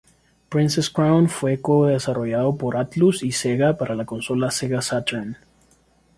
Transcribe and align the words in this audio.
Princess 0.49 0.89
Crown 0.89 1.29
fue 1.29 1.61
co-desarrollado 1.61 2.57
por 2.57 2.75
Atlus 2.75 3.21
y 3.21 3.31
Sega 3.33 3.77
para 3.77 3.93
la 3.93 4.03
consola 4.07 4.49
Sega 4.49 4.81
Saturn. 4.81 5.37